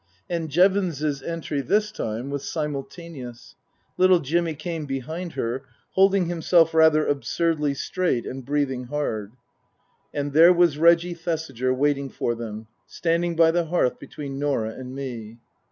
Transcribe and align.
And 0.27 0.49
Jevons's 0.49 1.21
entry, 1.21 1.61
this 1.61 1.91
time, 1.91 2.31
was 2.31 2.47
simultaneous. 2.51 3.53
Little 3.97 4.19
Jimmy 4.19 4.55
came 4.55 4.87
behind 4.87 5.33
her, 5.33 5.61
holding 5.91 6.25
himself 6.25 6.73
rather 6.73 7.05
absurdly 7.05 7.75
straight 7.75 8.25
and 8.25 8.43
breathing 8.43 8.85
hard. 8.85 9.33
And 10.11 10.33
there 10.33 10.53
was 10.53 10.79
Reggie 10.79 11.13
Thesiger 11.13 11.71
waiting 11.71 12.09
for 12.09 12.33
them, 12.33 12.65
standing 12.87 13.35
by 13.35 13.51
the 13.51 13.65
hearth 13.65 13.99
between 13.99 14.39
Norah 14.39 14.71
and 14.73 14.95
me. 14.95 15.37